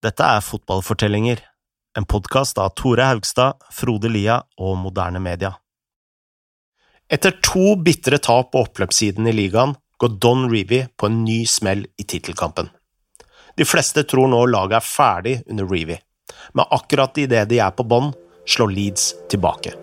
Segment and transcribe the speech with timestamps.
[0.00, 1.42] Dette er Fotballfortellinger,
[1.98, 5.50] en podkast av Tore Haugstad, Frode Lia og Moderne Media.
[7.12, 11.84] Etter to bitre tap på oppløpssiden i ligaen går Don Reevy på en ny smell
[12.00, 12.72] i tittelkampen.
[13.60, 16.00] De fleste tror nå laget er ferdig under Reevy,
[16.56, 18.14] men akkurat idet de er på bånn,
[18.48, 19.76] slår Leeds tilbake.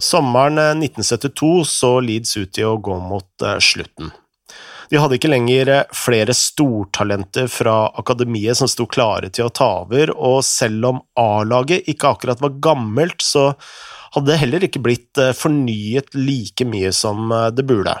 [0.00, 4.08] Sommeren 1972 eh, så Leeds ut til å gå mot eh, slutten.
[4.90, 9.68] De hadde ikke lenger eh, flere stortalenter fra akademiet som sto klare til å ta
[9.82, 13.50] over, og selv om A-laget ikke akkurat var gammelt, så
[14.16, 17.92] hadde det heller ikke blitt fornyet like mye som det burde.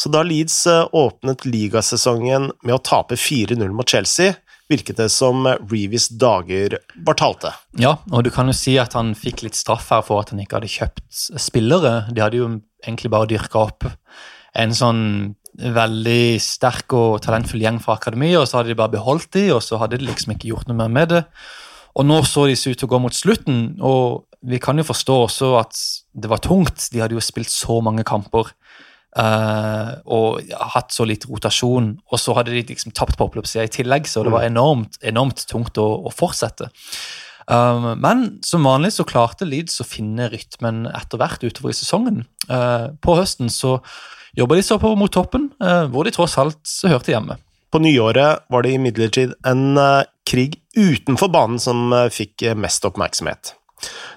[0.00, 0.64] Så da Leeds
[0.96, 4.32] åpnet ligasesongen med å tape 4-0 mot Chelsea,
[4.68, 7.54] virket det som Reeves dager var talte.
[7.80, 10.42] Ja, og du kan jo si at han fikk litt straff her for at han
[10.42, 11.94] ikke hadde kjøpt spillere.
[12.12, 12.50] De hadde jo
[12.84, 13.88] egentlig bare dyrka opp
[14.58, 15.02] en sånn
[15.58, 19.62] veldig sterk og talentfull gjeng fra akademiet, og så hadde de bare beholdt de, og
[19.64, 21.24] så hadde de liksom ikke gjort noe mer med det.
[21.98, 24.86] Og nå så de seg ut til å gå mot slutten, og vi kan jo
[24.86, 25.78] forstå også at
[26.14, 26.90] det var tungt.
[26.92, 28.52] De hadde jo spilt så mange kamper.
[29.16, 31.94] Uh, og hatt så litt rotasjon.
[32.12, 34.50] Og så hadde de liksom tapt på oppløpssida i tillegg, så det var mm.
[34.52, 36.68] enormt, enormt tungt å, å fortsette.
[37.48, 42.26] Um, men som vanlig så klarte Leeds å finne rytmen etter hvert utover i sesongen.
[42.44, 43.78] Uh, på høsten så
[44.36, 47.38] jobba de så på mot toppen, uh, hvor de tross alt hørte hjemme.
[47.72, 49.76] På nyåret var det imidlertid en
[50.28, 53.57] krig utenfor banen som fikk mest oppmerksomhet.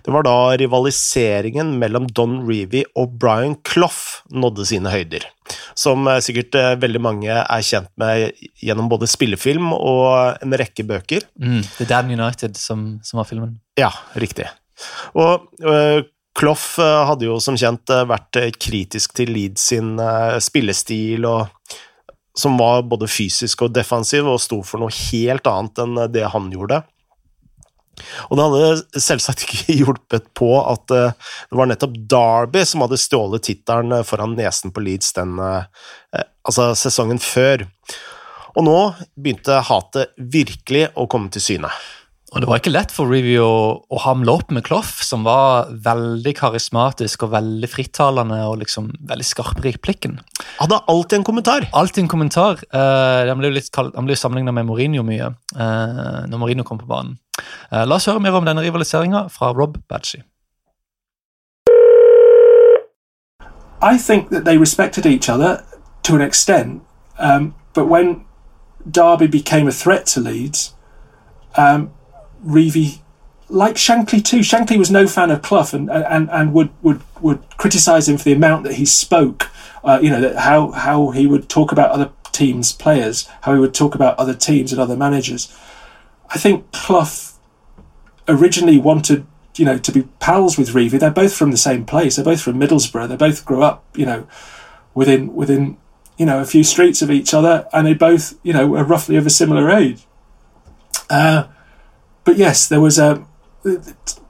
[0.01, 5.25] Det var da rivaliseringen mellom Don Reevy og Brian Clough nådde sine høyder,
[5.77, 8.31] som eh, sikkert eh, veldig mange er kjent med
[8.63, 11.27] gjennom både spillefilm og en rekke bøker.
[11.41, 13.59] Mm, The Damn United, som, som, var filmen.
[13.79, 14.49] Ja, riktig.
[15.13, 16.01] Og uh,
[16.37, 19.99] Clough hadde jo som kjent vært kritisk til Leeds sin
[20.41, 21.75] spillestil, og,
[22.39, 26.47] som var både fysisk og defensiv, og sto for noe helt annet enn det han
[26.53, 26.79] gjorde.
[28.29, 31.13] Og det hadde selvsagt ikke hjulpet på at eh,
[31.49, 36.25] det var nettopp Derby som hadde stjålet tittelen eh, foran nesen på Leeds den eh,
[36.47, 37.67] altså sesongen før.
[38.57, 38.77] Og nå
[39.15, 41.71] begynte hatet virkelig å komme til syne.
[42.31, 45.67] Og Det var ikke lett for Review å, å hamle opp med Clough, som var
[45.83, 50.15] veldig karismatisk og veldig frittalende og liksom veldig skarp i replikken.
[50.61, 51.67] Hadde alltid en kommentar.
[51.75, 52.63] Alltid en kommentar.
[52.71, 57.19] Uh, han ble jo sammenligna med Mourinho mye uh, når Mourinho kom på banen.
[57.71, 59.77] Uh, la oss høre mer om denne rivaliseringa fra Rob.
[63.81, 65.63] I think that they respected each other
[66.03, 66.83] to an extent,
[67.17, 68.25] um, but when
[68.89, 70.75] Derby became a threat to Leeds,
[71.55, 71.91] um,
[72.45, 73.01] Reevy,
[73.49, 74.39] like Shankly too.
[74.39, 78.23] Shankly was no fan of Clough and and, and would would would criticise him for
[78.23, 79.49] the amount that he spoke.
[79.83, 83.73] Uh, you know how how he would talk about other teams' players, how he would
[83.73, 85.55] talk about other teams and other managers.
[86.29, 87.30] I think Clough
[88.27, 89.25] originally wanted
[89.57, 90.99] you know to be pals with Reevy.
[90.99, 92.15] They're both from the same place.
[92.15, 93.09] They're both from Middlesbrough.
[93.09, 94.27] They both grew up you know
[94.93, 95.77] within within
[96.17, 99.15] you know a few streets of each other, and they both you know were roughly
[99.15, 100.05] of a similar age.
[101.09, 101.47] Uh,
[102.23, 103.25] but yes, there was a.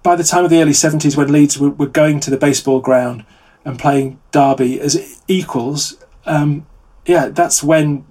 [0.04, 2.82] By the time of the early seventies, when Leeds were, were, going to the baseball
[2.82, 3.24] ground
[3.64, 6.66] and playing Derby as equals, um,
[7.06, 8.06] yeah, that's when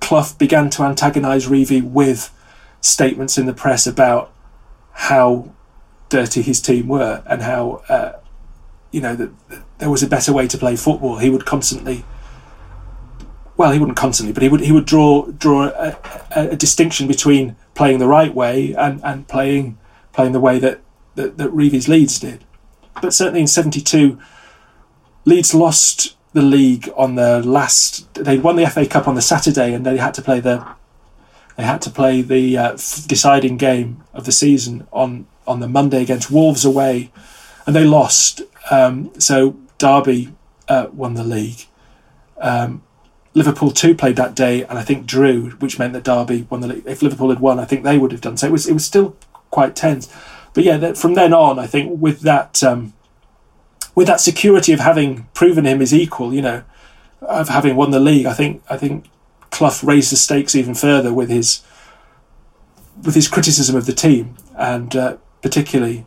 [0.00, 2.30] Clough began to antagonise Reevy with
[2.82, 4.33] statements in the press about
[4.94, 5.52] how
[6.08, 8.12] dirty his team were and how uh,
[8.90, 9.30] you know that
[9.78, 11.18] there was a better way to play football.
[11.18, 12.04] He would constantly
[13.56, 15.96] well, he wouldn't constantly, but he would he would draw draw a,
[16.34, 19.78] a, a, distinction between playing the right way and, and playing
[20.12, 20.80] playing the way that
[21.14, 22.44] that, that Reeves Leeds did.
[23.00, 24.18] But certainly in '72,
[25.24, 28.12] Leeds lost the league on the last.
[28.14, 30.66] They won the FA Cup on the Saturday, and they had to play the
[31.56, 36.02] they had to play the uh, deciding game of the season on on the Monday
[36.02, 37.10] against Wolves away,
[37.66, 38.42] and they lost.
[38.70, 40.34] Um, so Derby
[40.68, 41.66] uh, won the league.
[42.38, 42.82] Um,
[43.34, 46.68] Liverpool two played that day, and I think drew, which meant that Derby won the
[46.68, 46.84] league.
[46.86, 48.36] If Liverpool had won, I think they would have done.
[48.36, 49.16] So it was it was still
[49.50, 50.12] quite tense.
[50.54, 52.94] But yeah, that, from then on, I think with that um,
[53.94, 56.62] with that security of having proven him his equal, you know,
[57.20, 59.06] of having won the league, I think I think
[59.54, 61.62] Clough raised the stakes even further with his
[63.02, 66.06] with his criticism of the team, and uh, particularly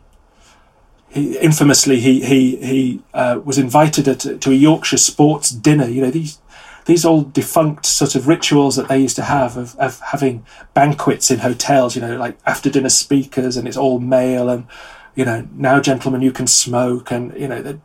[1.08, 5.86] he, infamously, he he he uh, was invited at, to a Yorkshire sports dinner.
[5.86, 6.38] You know these
[6.84, 11.30] these old defunct sort of rituals that they used to have of, of having banquets
[11.30, 11.96] in hotels.
[11.96, 14.66] You know, like after dinner speakers, and it's all male, and
[15.14, 17.80] you know now, gentlemen, you can smoke, and you know,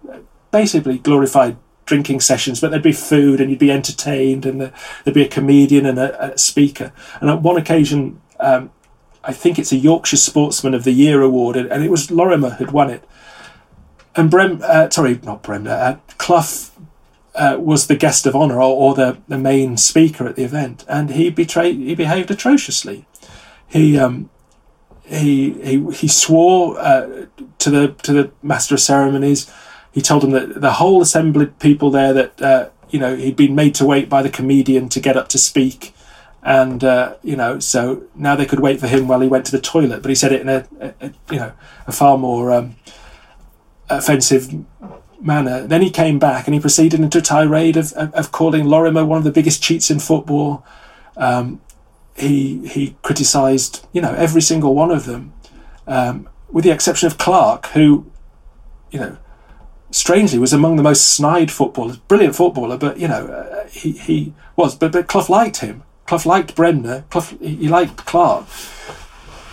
[0.51, 1.56] basically glorified
[1.86, 5.86] drinking sessions, but there'd be food and you'd be entertained, and there'd be a comedian
[5.86, 6.92] and a, a speaker.
[7.20, 8.72] And at one occasion, um,
[9.24, 12.72] I think it's a Yorkshire Sportsman of the Year award, and it was Lorimer who'd
[12.72, 13.04] won it.
[14.16, 16.72] And Brem, uh, sorry, not Bremner, uh, Clough
[17.36, 20.86] uh, was the guest of honour or, or, the, the main speaker at the event,
[20.88, 23.08] and he betrayed, he behaved atrociously.
[23.68, 24.30] He um,
[25.06, 27.26] he he he swore uh,
[27.58, 29.52] to the to the master of ceremonies.
[29.94, 33.56] He told him that the whole assembled people there that uh, you know he'd been
[33.56, 35.94] made to wait by the comedian to get up to speak,
[36.42, 39.51] and uh, you know so now they could wait for him while he went to
[39.51, 40.01] the toilet.
[40.01, 41.54] But he said it in a, a, a you know
[41.86, 42.75] a far more um,
[43.88, 44.51] offensive
[45.22, 45.66] manner.
[45.68, 49.06] Then he came back and he proceeded into a tirade of, of, of calling Lorimer
[49.06, 50.66] one of the biggest cheats in football.
[51.16, 51.62] Um,
[52.16, 55.34] he he criticised you know every single one of them,
[55.86, 58.06] um, with the exception of Clarke, who
[58.92, 59.18] you know
[59.94, 64.34] strangely was among the most snide footballers, brilliant footballer, but you know uh, he he
[64.56, 64.75] was.
[64.75, 65.84] But but Clough liked him.
[66.06, 67.06] Clough liked Bremner.
[67.10, 68.45] Clough he, liked Clark.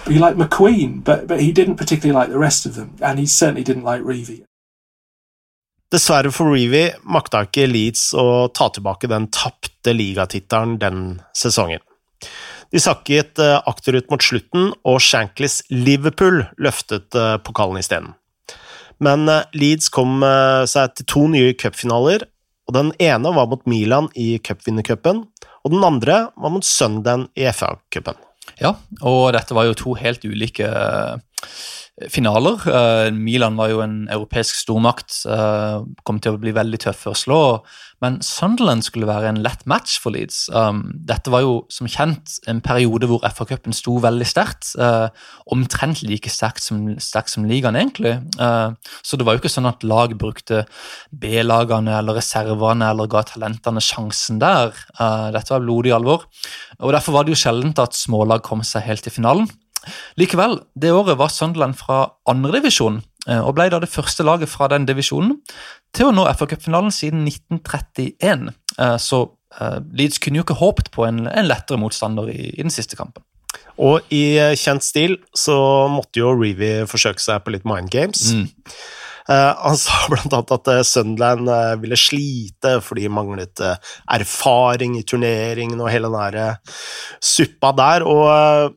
[0.09, 3.27] He liked McQueen, but but he didn't particularly like the rest of them, and he
[3.27, 4.45] certainly didn't like Reevy.
[5.91, 11.01] Dessverre for Reevy makta ikke Leeds å ta tilbake den tapte ligatittelen den
[11.35, 11.83] sesongen.
[12.71, 18.13] De sakket eh, akterut mot slutten, og Shankleys Liverpool løftet eh, pokalen isteden.
[19.05, 20.21] Men eh, Leeds kom
[20.69, 22.27] seg til to nye cupfinaler,
[22.69, 25.25] og den ene var mot Milan i cupvinnercupen,
[25.65, 28.19] og den andre var mot Sunderland i FA-cupen.
[28.61, 30.69] Ja, og dette var jo to helt ulike
[32.09, 32.57] finaler.
[32.65, 37.19] Uh, Milan var jo en europeisk stormakt, uh, kom til å bli veldig tøffe å
[37.19, 37.41] slå.
[38.01, 40.47] Men Sunderland skulle være en lett match for Leeds.
[40.57, 44.73] Um, dette var jo som kjent en periode hvor FA-cupen sto veldig sterkt.
[44.81, 45.13] Uh,
[45.53, 48.17] omtrent like sterkt som, sterkt som ligaen, egentlig.
[48.39, 50.63] så det var jo ikke sånn at lag brukte
[51.11, 54.73] B-lagene eller reservene eller ga talentene sjansen der.
[55.35, 56.25] dette var blodig alvor.
[56.81, 59.51] Og Derfor var det jo sjeldent at smålag kom seg helt til finalen.
[60.21, 64.69] Likevel, det året var Sunderland fra andredivisjon eh, og ble da det første laget fra
[64.73, 65.39] den divisjonen
[65.97, 68.53] til å nå FA-cupfinalen siden 1931.
[68.77, 69.25] Eh, så
[69.57, 72.99] eh, Leeds kunne jo ikke håpet på en, en lettere motstander i, i, den siste
[72.99, 73.25] kampen.
[73.81, 75.57] Og i kjent stil så
[75.91, 78.29] måtte jo Reevy forsøke seg på litt mind games.
[78.37, 78.51] Mm.
[79.31, 83.63] Uh, han sa annet at Sunderland uh, ville slite fordi de manglet
[84.11, 86.77] erfaring i turneringen og hele den der
[87.25, 88.05] suppa der.
[88.05, 88.77] Og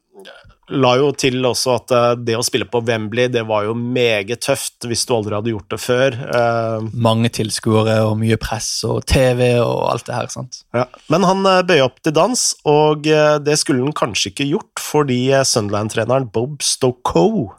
[0.71, 4.44] la jo til også at eh, det å spille på Wembley, det var jo meget
[4.45, 6.18] tøft hvis du aldri hadde gjort det før.
[6.30, 10.30] Uh, Mange tilskuere og mye press og TV og alt det her.
[10.31, 10.62] sant?
[10.75, 10.86] Ja.
[11.12, 16.30] Men han bøyer opp til dans, og det skulle han kanskje ikke gjort fordi Sunderland-treneren
[16.33, 17.50] Bob Stokoe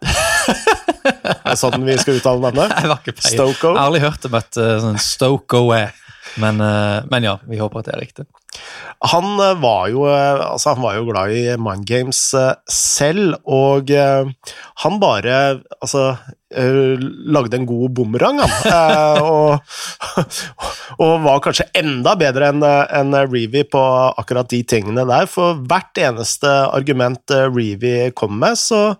[1.00, 2.72] Er det sånn vi skal uttale navnet?
[2.76, 3.40] Jeg var ikke peier.
[3.40, 5.82] Jeg har aldri hørt om møtt sånn Stokoe.
[6.40, 6.60] Men,
[7.10, 8.26] men ja, vi håper at det er riktig.
[9.12, 13.38] Han eh, var jo, eh, altså han var jo glad i mind games eh, selv,
[13.48, 15.38] og han bare
[15.80, 16.04] altså,
[16.50, 19.20] lagde en god bumerang, han.
[19.30, 19.60] og,
[21.02, 23.82] og, var kanskje enda bedre enn en Reevy på
[24.20, 28.90] akkurat de tingene der, for hvert eneste argument Reevy kom med, så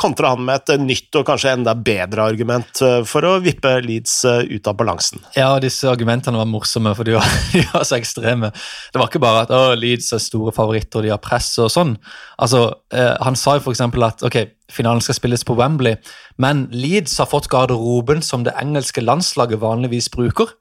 [0.00, 3.76] kontra han med et eh, nytt og kanskje enda bedre argument eh, for å vippe
[3.84, 5.22] Leeds ut av balansen.
[5.36, 8.52] Ja, disse argumentene var morsomme, for de var, de var så ekstreme.
[8.92, 11.96] Det var ikke bare at Leeds er store favoritter og de har press og sånn.
[12.42, 13.84] Altså, eh, Han sa jo f.eks.
[13.86, 14.38] at ok,
[14.72, 15.96] finalen skal spilles på Wembley,
[16.42, 20.52] men Leeds har fått garderoben som det engelske landslaget vanligvis bruker.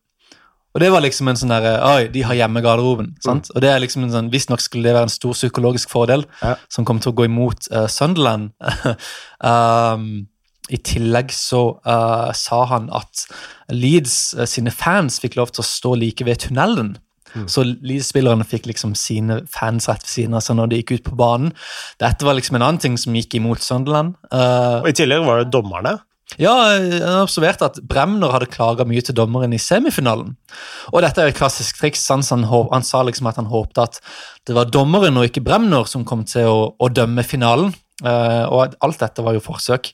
[0.76, 3.14] Og det var liksom en sånn derre Oi, de har hjemmegarderoben.
[3.24, 3.42] Mm.
[3.56, 6.58] Og det er liksom en sånn, Visstnok skulle det være en stor psykologisk fordel ja.
[6.72, 8.52] som kom til å gå imot uh, Sunderland.
[9.40, 10.26] um,
[10.68, 13.24] I tillegg så uh, sa han at
[13.72, 16.98] Leeds uh, sine fans fikk lov til å stå like ved tunnelen.
[17.36, 17.48] Mm.
[17.52, 21.08] Så Leeds-spillerne fikk liksom sine fans rett ved siden av seg når de gikk ut
[21.08, 21.56] på banen.
[22.04, 24.20] Dette var liksom en annen ting som gikk imot Sunderland.
[24.32, 25.98] og I tillegg var det dommerne.
[26.42, 30.34] Ja, jeg observerte at Bremner hadde klaga mye til dommeren i semifinalen.
[30.92, 32.04] Og dette er et klassisk triks.
[32.12, 34.02] Han, han, sa liksom at han håpte at
[34.50, 37.72] det var dommeren og ikke Bremner som kom til å, å dømme finalen.
[38.04, 39.94] Uh, og alt dette var jo forsøk.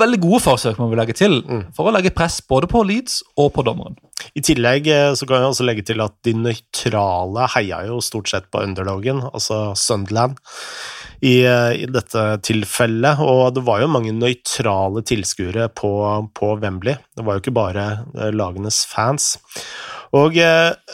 [0.00, 1.62] Veldig gode forsøk, må vi legge til, mm.
[1.76, 3.98] for å legge press både på Leeds og på dommeren.
[4.38, 8.30] I tillegg eh, så kan jeg også legge til at de nøytrale heia jo stort
[8.30, 10.38] sett på underdogen, altså Sunderland
[11.20, 13.22] i, i, dette tilfellet.
[13.24, 15.92] Og det var jo mange nøytrale tilskuere på,
[16.36, 16.98] på, Wembley.
[17.16, 17.86] Det var jo ikke bare
[18.36, 19.34] lagenes fans.
[20.16, 20.34] Og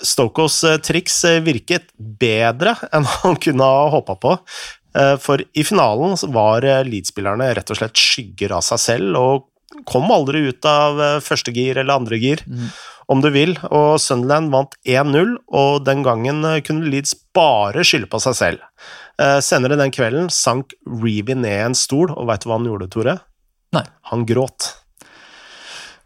[0.05, 4.35] Stokos triks virket bedre enn han kunne ha håpa på.
[5.21, 9.49] For i finalen var Leeds-spillerne rett og slett skygger av seg selv og
[9.89, 12.45] kom aldri ut av første gir eller andre gir.
[12.49, 12.71] Mm
[13.13, 18.11] om du vil, og Sunderland vant 1-0, og den gangen eh, kunne Leeds bare skylde
[18.11, 18.65] på seg selv.
[19.17, 22.91] Eh, senere den kvelden sank Reevy ned en stol, og veit du hva han gjorde,
[22.93, 23.17] Tore?
[23.77, 23.87] Nei.
[24.11, 24.75] Han gråt.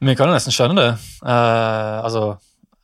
[0.01, 0.93] Vi kan jo nesten skjønne det.
[1.21, 2.31] Uh, altså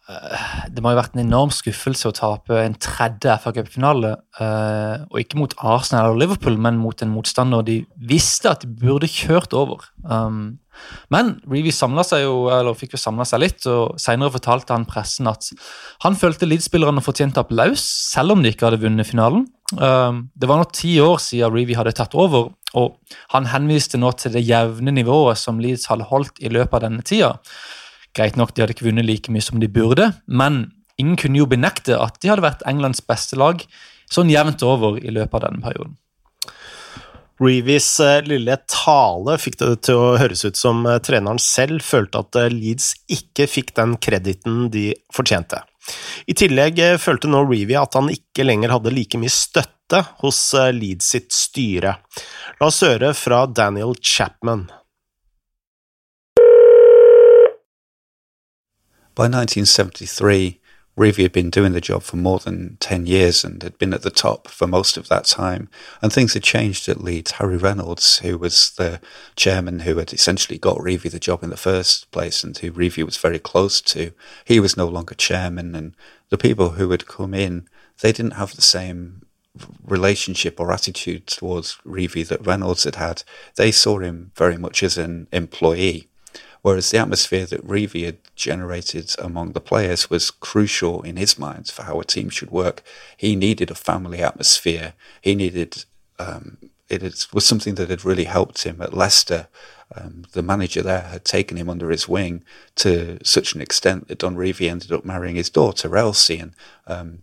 [0.06, 4.12] det må ha vært en enorm skuffelse å tape en tredje FA Cup-finale.
[5.11, 9.11] Og ikke mot Arsenal eller Liverpool, men mot en motstander de visste at de burde
[9.11, 9.83] kjørt over.
[10.06, 10.61] Um,
[11.12, 15.30] men Reevy seg jo, eller fikk jo samla seg litt, og senere fortalte han pressen
[15.30, 15.50] at
[16.04, 19.47] han følte Leeds-spillerne fortjente applaus, selv om de ikke hadde vunnet finalen.
[19.75, 24.12] Um, det var nå ti år siden Reevy hadde tatt over, og han henviste nå
[24.21, 27.35] til det jevne nivået som Leeds hadde holdt i løpet av denne tida.
[28.16, 30.66] Greit nok, de hadde ikke vunnet like mye som de burde, men
[31.00, 33.64] ingen kunne jo benekte at de hadde vært Englands beste lag
[34.12, 35.97] sånn jevnt over i løpet av denne perioden.
[37.40, 42.22] Reeves eh, lille tale fikk det til å høres ut som eh, treneren selv følte
[42.24, 45.60] at eh, Leeds ikke fikk den krediten de fortjente.
[46.26, 50.40] I tillegg følte nå Reevy at han ikke lenger hadde like mye støtte hos
[50.74, 51.98] Leeds sitt styre.
[52.58, 54.66] La oss høre fra Daniel Chapman.
[59.16, 60.56] By 1973,
[60.96, 64.00] Reevy had been doing the job for more than 10 years and had been at
[64.00, 65.68] the top for most of that time.
[66.00, 67.32] And things had changed at Leeds.
[67.32, 69.00] Harry Reynolds, who was the
[69.36, 73.04] chairman who had essentially got Reevy the job in the first place and who Reevy
[73.04, 74.12] was very close to,
[74.46, 75.74] he was no longer chairman.
[75.74, 75.94] And
[76.30, 77.68] the people who had come in,
[78.00, 79.26] they didn't have the same
[79.84, 83.22] relationship or attitude towards Reevy that Reynolds had had.
[83.56, 86.08] They saw him very much as an employee
[86.66, 91.68] Whereas the atmosphere that Reevy had generated among the players was crucial in his mind
[91.68, 92.82] for how a team should work.
[93.16, 94.94] He needed a family atmosphere.
[95.20, 95.85] He needed
[96.18, 96.58] um,
[96.88, 99.46] it was something that had really helped him at Leicester.
[99.94, 102.42] Um, the manager there had taken him under his wing
[102.82, 106.52] to such an extent that Don Reevy ended up marrying his daughter Elsie, and
[106.88, 107.23] um,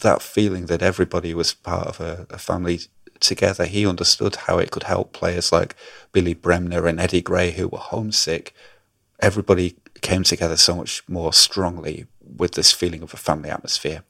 [0.00, 2.80] that feeling that everybody was part of a, a family
[3.20, 5.74] together, he understood how it could help players like
[6.12, 8.54] Billy Bremner and Eddie Gray who were homesick.
[9.20, 12.06] Everybody came together so much more strongly
[12.36, 14.02] with this feeling of a family atmosphere.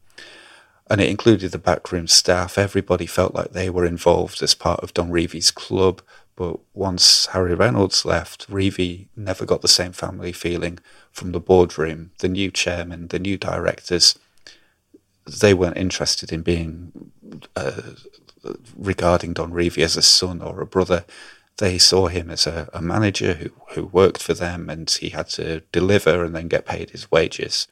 [0.91, 2.59] And it included the backroom staff.
[2.59, 6.03] Everybody felt like they were involved as part of Don Reevy's club.
[6.37, 10.79] But once Harry Reynolds left, Reevy never got the same family feeling
[11.11, 12.11] from the boardroom.
[12.19, 14.19] The new chairman, the new directors,
[15.27, 17.13] they weren't interested in being
[17.57, 17.93] uh,
[18.77, 21.05] regarding Don Revy as a son or a brother.
[21.59, 25.29] They saw him as a, a manager who, who worked for them and he had
[25.31, 27.69] to deliver and then get paid his wages.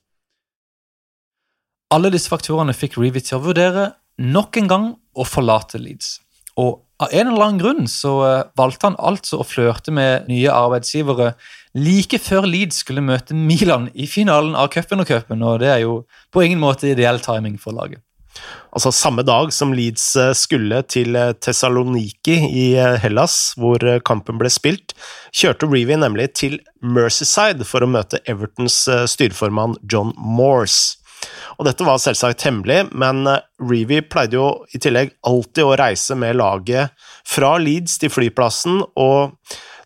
[1.92, 6.20] Alle disse faktorene fikk Reevy til å vurdere nok en gang å forlate Leeds.
[6.56, 10.52] Og av en eller annen grunn så eh, valgte han altså å flørte med nye
[10.52, 11.32] arbeidsgivere
[11.76, 15.82] like før Leeds skulle møte Milan i finalen av cupen og cupen, og det er
[15.84, 16.02] jo
[16.32, 18.02] på ingen måte ideell timing for laget.
[18.72, 24.38] Altså samme dag som Leeds eh, skulle til eh, Tessaloniki i eh, Hellas, hvor kampen
[24.40, 24.94] ble spilt,
[25.36, 30.96] kjørte Reevy nemlig til Mercyside for å møte Evertons styreformann John Morse.
[31.60, 33.28] Og dette var selvsagt hemmelig, men
[33.62, 36.96] Reevy pleide jo i tillegg alltid å reise med laget
[37.28, 39.36] fra Leeds til flyplassen, og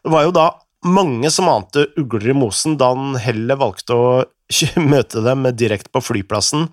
[0.06, 0.46] det var jo da
[0.86, 4.08] mange som ante ugler i mosen da han heller valgte å
[4.92, 6.68] møte dem direkte på flyplassen.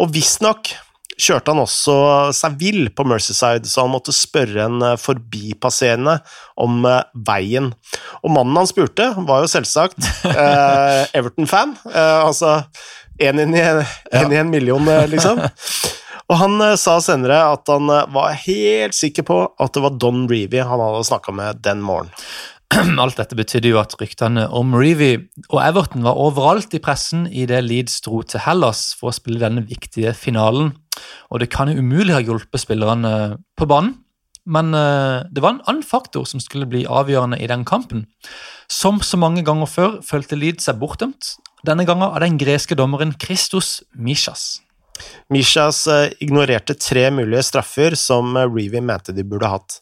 [0.00, 0.74] Og visstnok
[1.20, 1.96] kjørte han også
[2.36, 6.18] seg vill på Mercyside, så han måtte spørre en eh, forbipasserende
[6.60, 7.70] om eh, veien.
[8.24, 10.00] Og mannen han spurte, var jo selvsagt
[10.30, 11.76] eh, Everton-fan.
[11.92, 12.60] Eh, altså
[13.20, 15.42] én i, i en million, eh, liksom.
[16.30, 20.60] Og han sa senere at han var helt sikker på at det var Don Reevy
[20.62, 22.14] han hadde snakka med den morgenen.
[23.02, 25.16] Alt dette betydde jo at ryktene om Reevy
[25.48, 29.64] og Everton var overalt i pressen idet Leeds dro til Hellas for å spille denne
[29.66, 30.70] viktige finalen.
[31.34, 33.12] Og det kan jo umulig ha hjulpet spillerne
[33.58, 33.96] på banen,
[34.46, 38.06] men eh, det var en annen faktor som skulle bli avgjørende i den kampen.
[38.70, 41.34] Som så mange ganger før følte Leeds seg bortdømt,
[41.66, 44.60] denne gangen av den greske dommeren Christos Mishas.
[45.32, 49.80] Mishas eh, ignorerte tre mulige straffer som Reevy mente de burde hatt.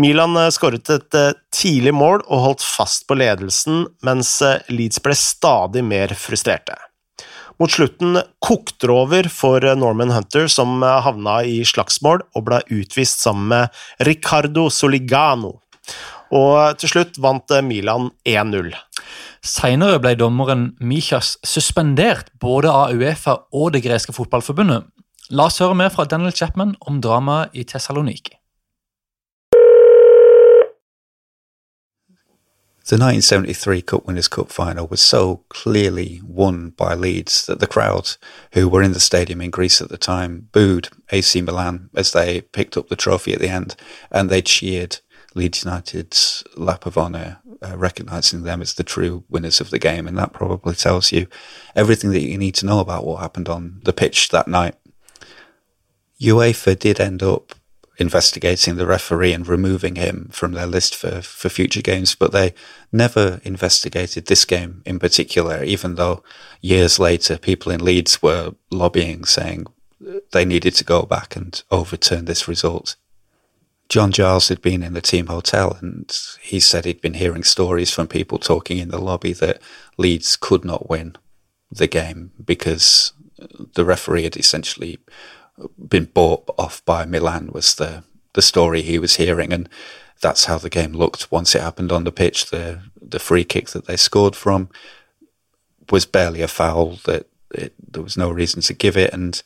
[0.00, 5.02] Milan eh, skåret et eh, tidlig mål og holdt fast på ledelsen, mens eh, Leeds
[5.04, 6.78] ble stadig mer frustrerte.
[7.60, 13.20] Mot slutten kokte det over for Norman Hunter, som havna i slagsmål og ble utvist
[13.22, 15.58] sammen med Ricardo Soligano.
[16.32, 18.72] Og til slutt vant Milan 1-0.
[19.44, 24.88] Senere ble dommeren Michas suspendert både av Uefa og det greske fotballforbundet.
[25.30, 28.41] La oss høre mer fra Daniel Chapman om dramaet i Tessaloniki.
[32.84, 38.16] The 1973 Cup Winners' Cup final was so clearly won by Leeds that the crowd,
[38.54, 42.40] who were in the stadium in Greece at the time, booed AC Milan as they
[42.40, 43.76] picked up the trophy at the end,
[44.10, 44.98] and they cheered
[45.36, 50.08] Leeds United's lap of honour, uh, recognising them as the true winners of the game.
[50.08, 51.28] And that probably tells you
[51.76, 54.74] everything that you need to know about what happened on the pitch that night.
[56.20, 57.54] UEFA did end up
[57.98, 62.54] investigating the referee and removing him from their list for, for future games, but they
[62.90, 66.22] never investigated this game in particular, even though
[66.60, 69.66] years later people in Leeds were lobbying, saying
[70.32, 72.96] they needed to go back and overturn this result.
[73.88, 77.90] John Giles had been in the team hotel and he said he'd been hearing stories
[77.90, 79.60] from people talking in the lobby that
[79.98, 81.16] Leeds could not win
[81.70, 83.12] the game because
[83.74, 84.98] the referee had essentially
[85.88, 88.04] been bought off by Milan was the
[88.34, 89.68] the story he was hearing and
[90.20, 93.68] that's how the game looked once it happened on the pitch the the free kick
[93.70, 94.70] that they scored from
[95.90, 99.42] was barely a foul that it, there was no reason to give it and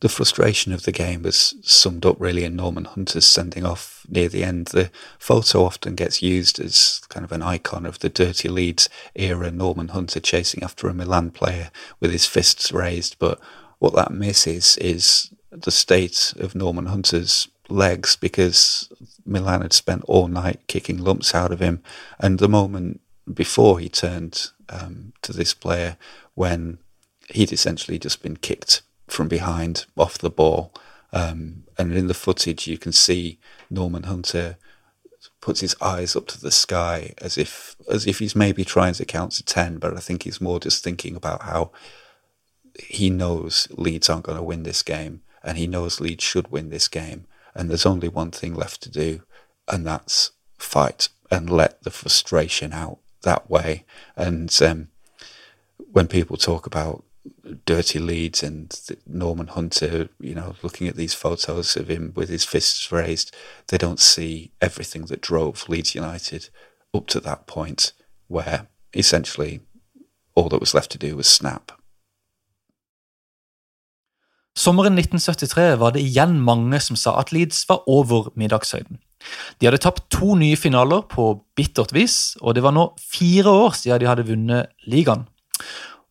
[0.00, 4.30] the frustration of the game was summed up really in Norman Hunter's sending off near
[4.30, 4.68] the end.
[4.68, 9.50] The photo often gets used as kind of an icon of the dirty Leeds era
[9.50, 13.16] Norman Hunter chasing after a Milan player with his fists raised.
[13.18, 13.38] But
[13.80, 18.88] what that misses is the state of Norman Hunter's legs because
[19.26, 21.82] Milan had spent all night kicking lumps out of him.
[22.18, 23.00] And the moment
[23.32, 25.96] before he turned um, to this player
[26.34, 26.78] when
[27.30, 30.72] he'd essentially just been kicked from behind off the ball.
[31.12, 33.38] Um, and in the footage, you can see
[33.70, 34.56] Norman Hunter
[35.40, 39.04] puts his eyes up to the sky as if as if he's maybe trying to
[39.04, 41.72] count to ten, but I think he's more just thinking about how
[42.82, 46.70] he knows Leeds aren't going to win this game, and he knows Leeds should win
[46.70, 49.22] this game, and there's only one thing left to do,
[49.68, 53.84] and that's fight and let the frustration out that way.
[54.16, 54.88] And um,
[55.92, 57.04] when people talk about
[57.64, 62.44] dirty Leeds and Norman Hunter, you know, looking at these photos of him with his
[62.44, 63.34] fists raised,
[63.68, 66.48] they don't see everything that drove Leeds United
[66.94, 67.92] up to that point
[68.28, 69.60] where essentially
[70.34, 71.72] all that was left to do was snap.
[74.60, 78.98] Sommeren 1973 var det igjen mange som sa at Leeds var over middagshøyden.
[79.60, 83.76] De hadde tapt to nye finaler på bittert vis, og det var nå fire år
[83.78, 85.24] siden de hadde vunnet ligaen.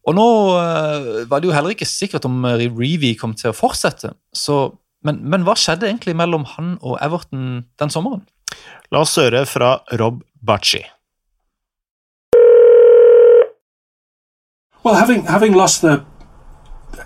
[0.08, 4.16] Og nå uh, var det jo heller ikke sikkert om Reevy kom til å fortsette.
[4.34, 4.62] Så,
[5.06, 8.24] men, men, hva skjedde egentlig mellom han og Everton den sommeren?
[8.90, 10.82] La oss høre fra Rob Bacci.
[14.82, 16.00] Well, having having lost the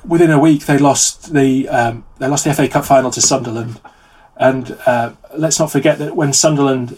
[0.05, 3.79] within a week, they lost the um, they lost the FA Cup final to Sunderland,
[4.37, 6.97] and uh, let's not forget that when Sunderland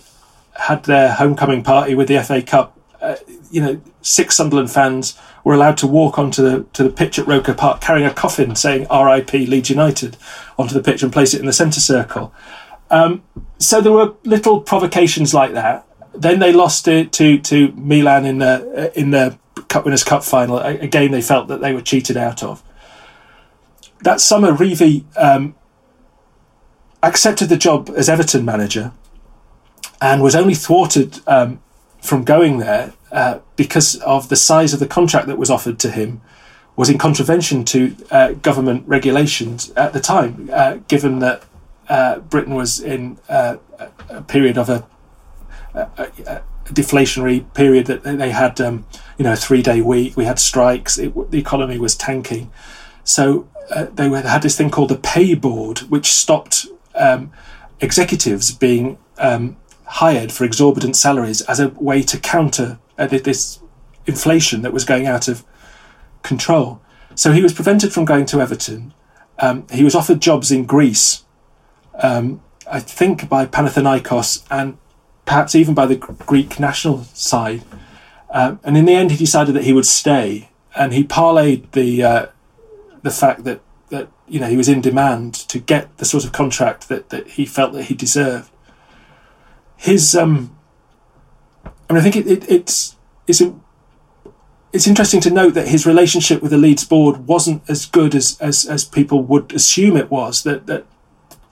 [0.54, 3.15] had their homecoming party with the FA Cup, uh,
[3.52, 7.28] you know, six Sunderland fans were allowed to walk onto the to the pitch at
[7.28, 9.45] Roker Park carrying a coffin saying "R.I.P.
[9.45, 10.17] Leeds United"
[10.58, 12.34] onto the pitch and place it in the centre circle.
[12.89, 13.24] Um,
[13.58, 15.86] so there were little provocations like that.
[16.13, 20.58] Then they lost it to to Milan in the in the Cup Winners' Cup final,
[20.60, 22.63] a, a game they felt that they were cheated out of.
[24.01, 25.55] That summer, Reevy um,
[27.01, 28.91] accepted the job as Everton manager
[30.01, 31.62] and was only thwarted um,
[32.01, 35.91] from going there uh, because of the size of the contract that was offered to
[35.91, 36.21] him
[36.75, 41.43] was in contravention to uh, government regulations at the time, uh, given that
[41.88, 43.58] uh, Britain was in uh,
[44.10, 44.86] a period of a,
[45.73, 48.86] a, a, deflationary period that they had, um,
[49.17, 50.17] you know, a three-day week.
[50.17, 50.97] We had strikes.
[50.97, 52.51] It, the economy was tanking,
[53.03, 57.32] so uh, they had this thing called the pay board, which stopped um,
[57.80, 63.60] executives being um, hired for exorbitant salaries as a way to counter uh, this
[64.06, 65.43] inflation that was going out of
[66.23, 66.82] control.
[67.15, 68.93] So he was prevented from going to Everton.
[69.39, 71.23] Um, he was offered jobs in Greece,
[71.95, 74.78] um, I think by Panathinaikos and
[75.25, 77.63] perhaps even by the Greek national side.
[78.30, 82.04] Um, and in the end, he decided that he would stay, and he parlayed the
[82.04, 82.25] uh,
[83.06, 86.32] the fact that that you know he was in demand to get the sort of
[86.32, 88.50] contract that that he felt that he deserved
[89.78, 90.58] his um
[91.63, 92.96] I mean I think it, it it's
[93.28, 93.41] it's
[94.74, 98.38] it's interesting to note that his relationship with the Leeds board wasn't as good as,
[98.41, 100.44] as, as people would assume it was.
[100.44, 100.86] That, that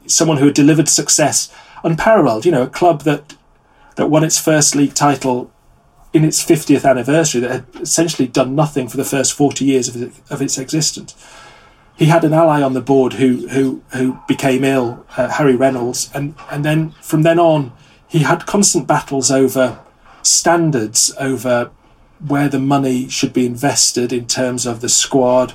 [0.06, 1.54] someone who had delivered success
[1.86, 3.36] unparalleled, you know, a club that
[3.96, 5.52] that won its first league title
[6.12, 10.32] in its 50th anniversary, that had essentially done nothing for the first 40 years of,
[10.32, 11.16] of its existence.
[12.04, 16.12] He had an ally on the board who who who became ill, uh, Harry Reynolds,
[16.13, 17.72] and and then from then on,
[18.10, 19.80] he had constant battles over
[20.22, 21.72] standards, over
[22.20, 25.54] where the money should be invested in terms of the squad.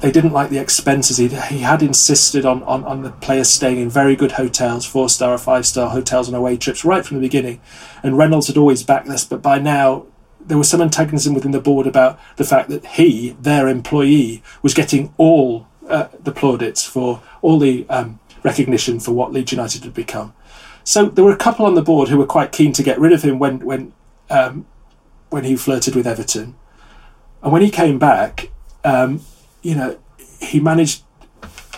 [0.00, 1.18] They didn't like the expenses.
[1.18, 5.08] He, he had insisted on, on, on the players staying in very good hotels, four
[5.08, 7.60] star or five star hotels on away trips right from the beginning.
[8.02, 10.06] And Reynolds had always backed this, but by now
[10.46, 14.74] there was some antagonism within the board about the fact that he, their employee, was
[14.74, 19.94] getting all uh, the plaudits for all the um, recognition for what Leeds United had
[19.94, 20.34] become.
[20.84, 23.12] So there were a couple on the board who were quite keen to get rid
[23.12, 23.92] of him when when
[24.30, 24.66] um,
[25.30, 26.54] when he flirted with Everton,
[27.42, 28.50] and when he came back,
[28.84, 29.22] um,
[29.62, 29.98] you know,
[30.40, 31.02] he managed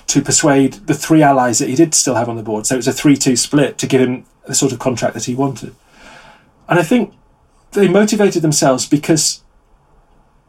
[0.08, 2.66] to persuade the three allies that he did still have on the board.
[2.66, 5.34] So it was a three-two split to give him the sort of contract that he
[5.34, 5.74] wanted,
[6.68, 7.14] and I think
[7.80, 9.42] they motivated themselves because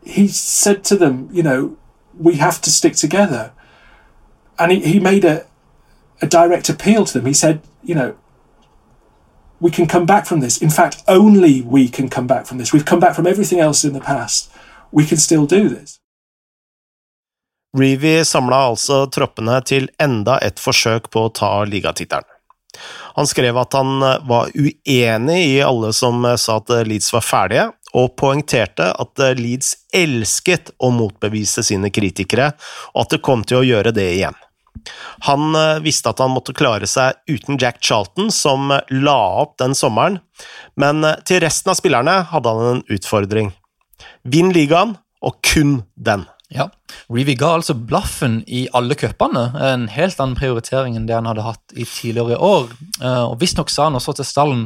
[0.04, 1.78] he said to them, you know,
[2.18, 3.52] we have to stick together,
[4.58, 5.46] and he, he made a
[6.22, 7.26] a direct appeal to them.
[7.26, 8.16] He said, you know,
[9.60, 10.62] we can come back from this.
[10.62, 12.74] In fact, only we can come back from this.
[12.74, 14.52] We've come back from everything else in the past.
[14.92, 16.00] We can still do this.
[17.78, 22.37] Reevy samla altså troppene til enda et forsøk på å ta ligatittelen.
[23.18, 28.14] Han skrev at han var uenig i alle som sa at Leeds var ferdige, og
[28.20, 32.52] poengterte at Leeds elsket å motbevise sine kritikere,
[32.94, 34.38] og at det kom til å gjøre det igjen.
[35.20, 39.58] Han eh, visste at han måtte klare seg uten Jack Charlton, som eh, la opp
[39.62, 40.20] den sommeren,
[40.80, 43.52] men eh, til resten av spillerne hadde han en utfordring.
[44.28, 46.28] Vinn ligaen, og kun den.
[46.54, 46.70] Ja,
[47.12, 49.50] Reevy ga altså blaffen i alle cupene.
[49.60, 52.70] En helt annen prioritering enn det han hadde hatt i tidligere år.
[53.04, 54.62] Og Visstnok sa han også til stallen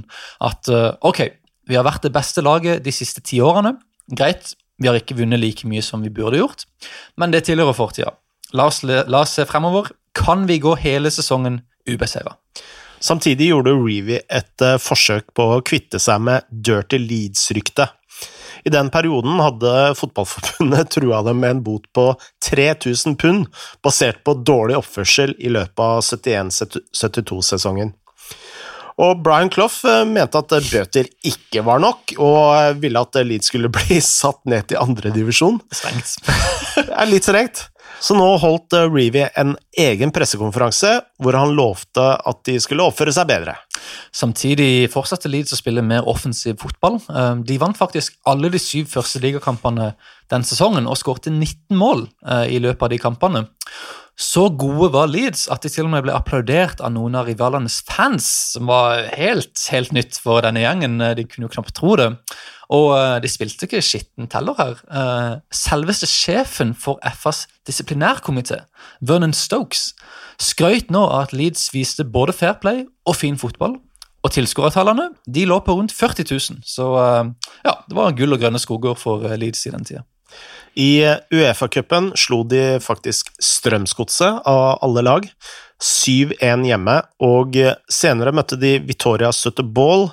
[0.46, 1.24] at ok,
[1.66, 3.74] vi har vært det beste laget de siste ti årene.
[4.14, 6.66] Greit, vi har ikke vunnet like mye som vi burde gjort,
[7.18, 8.14] men det tilhører fortida.
[8.58, 12.36] La la oss se fremover kan vi gå hele sesongen ubeseira.
[13.02, 17.96] Samtidig gjorde Reevy et uh, forsøk på å kvitte seg med Dirty Leeds-ryktet.
[18.64, 22.12] I den perioden hadde Fotballforbundet trua dem med en bot på
[22.50, 23.48] 3000 pund,
[23.84, 27.96] basert på dårlig oppførsel i løpet av 71-72-sesongen.
[29.02, 33.72] Og Brian Clough eh, mente at bøter ikke var nok, og ville at Leeds skulle
[33.78, 35.62] bli satt ned til andredivisjon.
[35.72, 37.71] Det er litt strengt.
[38.02, 43.14] Så nå holdt eh, Reevy en egen pressekonferanse hvor han lovte at de skulle oppføre
[43.14, 43.56] seg bedre.
[44.16, 46.98] Samtidig fortsatte Leeds å spille mer offensiv fotball.
[47.06, 49.92] Eh, de vant faktisk alle de syv første ligakampene
[50.32, 53.44] den sesongen og skårte 19 mål eh, i løpet av de kampene.
[54.22, 57.80] Så gode var Leeds at de til og med ble applaudert av noen av rivalenes
[57.88, 61.00] fans, som var helt, helt nytt for denne gjengen.
[61.18, 62.12] De kunne jo knapt tro det.
[62.72, 64.82] Og eh, de spilte ikke skittent heller her.
[64.88, 68.62] Eh, selveste sjefen for FAs disiplinærkomité,
[69.02, 69.92] Vernon Stokes,
[70.42, 73.80] skrøt nå av at Leeds viste både fair play og fin fotball.
[74.22, 78.44] Og tilskuertallene de lå på rundt 40 000, så eh, ja, det var gull og
[78.44, 80.06] grønne skoger for Leeds i den tida.
[80.80, 85.28] I Uefa-cupen slo de faktisk Strømsgodset av alle lag.
[85.82, 87.58] 7-1 hjemme, og
[87.92, 90.12] senere møtte de Vitoria Sutteball.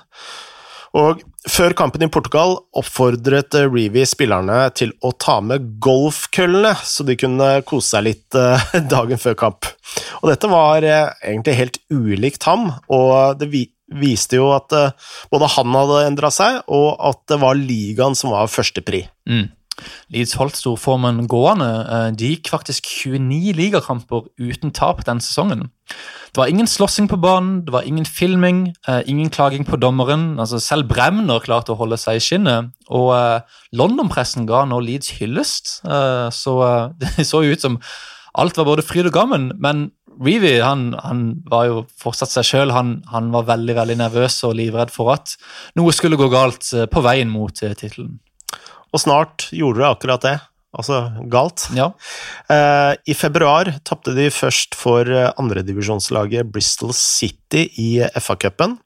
[0.96, 7.16] Og før kampen i Portugal oppfordret Reevy spillerne til å ta med golfkøllene, så de
[7.20, 9.68] kunne kose seg litt eh, dagen før kamp.
[10.22, 13.50] Og dette var eh, egentlig helt ulikt ham, og det
[14.00, 18.34] viste jo at eh, både han hadde endra seg, og at det var ligaen som
[18.34, 19.04] var førstepri.
[19.28, 19.46] Mm.
[20.12, 21.68] Leeds holdt storformen gående.
[21.84, 25.68] Eh, de gikk faktisk 29 ligakamper uten tap den sesongen.
[26.32, 30.38] Det var ingen slåssing på banen, det var ingen filming, eh, ingen klaging på dommeren.
[30.38, 32.72] altså Selv Bremner klarte å holde seg i skinnet.
[32.90, 33.40] Og eh,
[33.72, 36.54] London-pressen ga nå Leeds hyllest, så
[37.00, 37.80] det så ut som
[38.34, 39.52] alt var både fryd og gammen.
[39.56, 42.72] Men Reevy han, han, var jo fortsatt seg sjøl.
[42.74, 45.36] Han, han, var veldig veldig nervøs og livredd for at
[45.78, 48.18] noe skulle gå galt på veien mot tittelen.
[48.92, 50.38] Og snart gjorde det akkurat det.
[50.76, 50.98] Altså
[51.32, 51.64] galt.
[51.76, 51.90] Ja.
[52.50, 57.88] Uh, I februar tapte de først for uh, andredivisjonslaget Bristol City i
[58.20, 58.76] FA-cupen,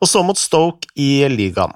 [0.00, 1.74] og så mot Stoke i ligaen.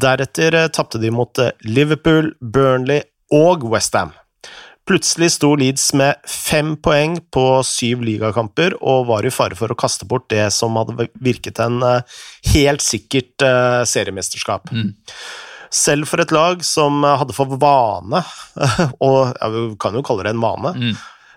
[0.00, 3.04] Deretter uh, tapte de mot Liverpool, Burnley
[3.36, 4.14] og Westham.
[4.88, 9.76] Plutselig sto Leeds med fem poeng på syv ligakamper og var i fare for å
[9.78, 11.78] kaste bort det som hadde virket en
[12.56, 13.44] helt sikkert
[13.86, 14.72] seriemesterskap.
[14.74, 14.96] Mm.
[15.70, 18.20] Selv for et lag som hadde for vane,
[19.06, 20.94] og ja, vi kan jo kalle det en vane, Mm.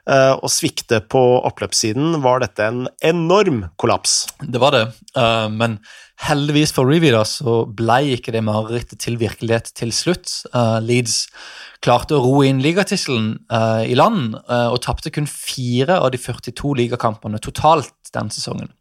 [0.09, 4.23] eh, å svikte på oppløpssiden, var dette en enorm kollaps.
[4.41, 5.77] Det var det, eh, men
[6.23, 10.45] heldigvis for Revy da, så ble ikke det marerittet til virkelighet til slutt.
[10.53, 11.27] Eh, Leeds
[11.83, 16.17] klarte å ro inn ligatittelen eh, i land, eh, og tapte kun fire av de
[16.21, 18.71] 42 ligakampene totalt den sesongen.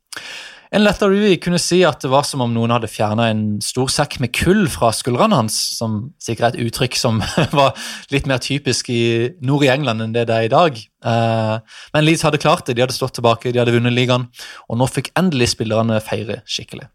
[0.72, 3.90] En letta Louis kunne si at det var som om noen hadde fjerna en stor
[3.92, 7.18] sekk med kull fra skuldrene hans, som sikkert er et uttrykk som
[7.58, 7.76] var
[8.12, 9.02] litt mer typisk i
[9.44, 10.78] nord i England enn det det er i dag.
[10.80, 14.30] Eh, Men Leeds hadde klart det, de hadde stått tilbake, de hadde vunnet ligaen,
[14.64, 16.88] og nå fikk endelig spillerne feire skikkelig.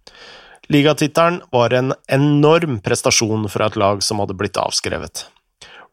[0.74, 5.28] Ligatittelen var en enorm prestasjon fra et lag som hadde blitt avskrevet.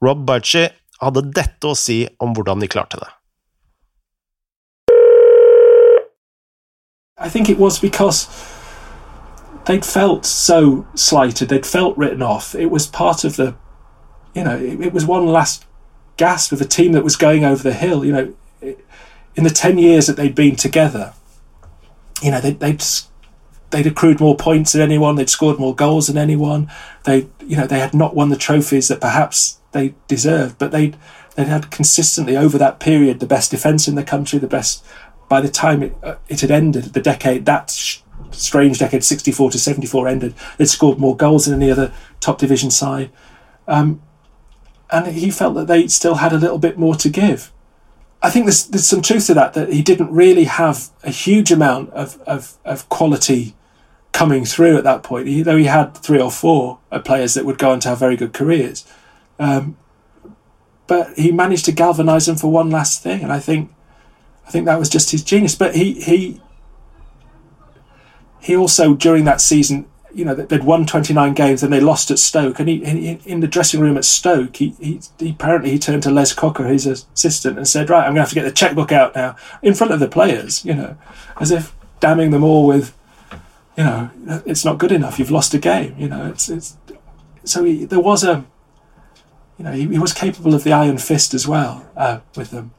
[0.02, 0.72] Rob Butchie
[1.04, 3.12] hadde dette å si om hvordan de klarte det.
[7.16, 8.28] I think it was because
[9.66, 12.54] they'd felt so slighted, they'd felt written off.
[12.54, 13.54] It was part of the,
[14.34, 15.64] you know, it, it was one last
[16.16, 18.04] gasp of a team that was going over the hill.
[18.04, 18.84] You know, it,
[19.36, 21.14] in the 10 years that they'd been together,
[22.20, 22.84] you know, they'd, they'd,
[23.70, 26.68] they'd accrued more points than anyone, they'd scored more goals than anyone.
[27.04, 30.96] They, you know, they had not won the trophies that perhaps they deserved, but they'd,
[31.36, 34.84] they'd had consistently over that period the best defence in the country, the best
[35.28, 39.50] by the time it, uh, it had ended, the decade, that sh- strange decade, 64
[39.52, 43.10] to 74 ended, they'd scored more goals than any other top division side.
[43.66, 44.02] Um,
[44.90, 47.52] and he felt that they still had a little bit more to give.
[48.22, 51.50] I think there's, there's some truth to that, that he didn't really have a huge
[51.52, 53.54] amount of, of, of quality
[54.12, 57.58] coming through at that point, he, though he had three or four players that would
[57.58, 58.86] go on to have very good careers.
[59.38, 59.76] Um,
[60.86, 63.74] but he managed to galvanise them for one last thing, and I think
[64.46, 65.54] I think that was just his genius.
[65.54, 66.40] But he he
[68.40, 72.10] he also during that season, you know, they'd won twenty nine games and they lost
[72.10, 75.70] at Stoke, and he, he in the dressing room at Stoke, he, he, he apparently
[75.70, 78.34] he turned to Les Cocker, his assistant, and said, "Right, I'm going to have to
[78.34, 80.96] get the checkbook out now in front of the players," you know,
[81.40, 82.94] as if damning them all with,
[83.76, 84.10] you know,
[84.44, 85.18] it's not good enough.
[85.18, 86.26] You've lost a game, you know.
[86.26, 86.76] It's it's
[87.44, 88.44] so he, there was a,
[89.58, 92.72] you know, he, he was capable of the iron fist as well uh, with them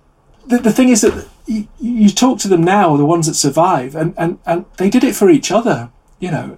[0.48, 3.96] the, the thing is that you, you talk to them now, the ones that survive,
[3.96, 5.90] and, and, and they did it for each other.
[6.20, 6.58] You know,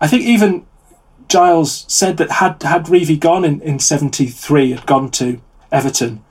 [0.00, 0.66] I think even
[1.28, 5.40] Giles said that had had Reevy gone in, in 73, had gone to
[5.70, 6.24] Everton,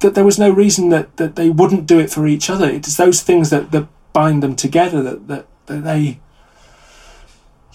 [0.00, 2.68] that there was no reason that, that they wouldn't do it for each other.
[2.68, 6.20] It's those things that, that bind them together that, that, that they,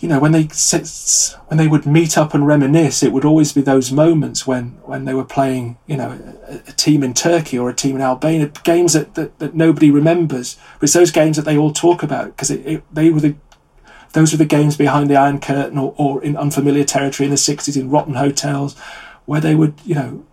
[0.01, 3.53] you know, when they sit, when they would meet up and reminisce, it would always
[3.53, 7.57] be those moments when, when they were playing, you know, a, a team in Turkey
[7.57, 10.57] or a team in Albania, games that, that, that nobody remembers.
[10.79, 13.35] But it's those games that they all talk about because it, it, they were the
[14.13, 17.37] those were the games behind the Iron Curtain or, or in unfamiliar territory in the
[17.37, 18.77] 60s in rotten hotels
[19.25, 20.25] where they would, you know,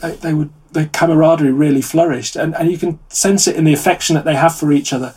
[0.00, 2.36] they, they would, their camaraderie really flourished.
[2.36, 5.14] And, and you can sense it in the affection that they have for each other.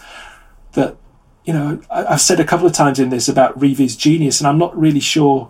[0.74, 0.98] That,
[1.48, 4.48] you know, I, I've said a couple of times in this about Reevy's genius, and
[4.48, 5.50] I'm not really sure,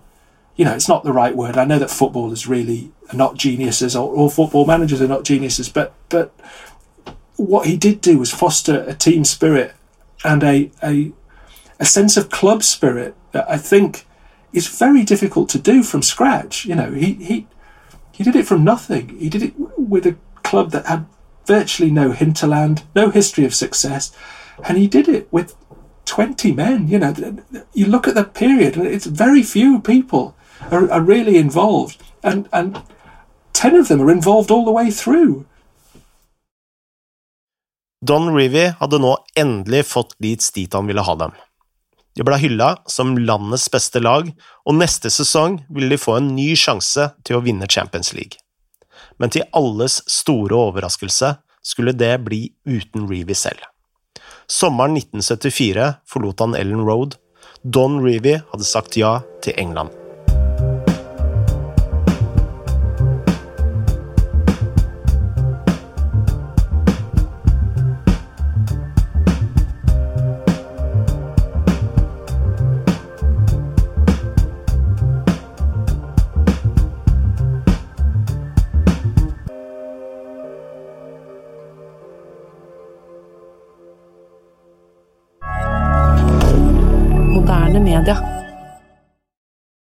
[0.55, 1.57] you know, it's not the right word.
[1.57, 5.67] I know that footballers really are not geniuses or, or football managers are not geniuses,
[5.67, 6.33] but, but
[7.35, 9.73] what he did do was foster a team spirit
[10.23, 11.11] and a, a
[11.79, 14.05] a sense of club spirit that I think
[14.53, 16.65] is very difficult to do from scratch.
[16.65, 17.47] You know, he he
[18.11, 19.09] he did it from nothing.
[19.19, 21.05] He did it with a club that had
[21.45, 24.11] virtually no hinterland, no history of success,
[24.67, 25.55] and he did it with
[26.07, 26.87] 20 men.
[26.87, 27.13] You know,
[27.73, 30.33] you look at that period, and it's very few people
[30.71, 32.81] are, are really involved, and and
[33.53, 35.45] 10 of them are involved all the way through.
[38.05, 41.31] Don Revy hadde nå endelig fått Leeds dit han ville ha dem.
[42.17, 44.29] De ble hylla som landets beste lag,
[44.65, 48.37] og neste sesong ville de få en ny sjanse til å vinne Champions League.
[49.17, 51.33] Men til alles store overraskelse
[51.65, 53.61] skulle det bli uten Revy selv.
[54.47, 57.15] Sommeren 1974 forlot han Ellen Road.
[57.61, 60.06] Don Reevy hadde sagt ja til England.